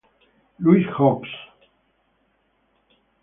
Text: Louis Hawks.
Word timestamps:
Louis 0.57 0.87
Hawks. 0.97 1.29